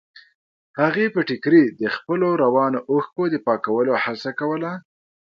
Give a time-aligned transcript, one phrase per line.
[0.79, 4.71] هغې په ټيکري د خپلو روانو اوښکو د پاکولو هڅه کوله.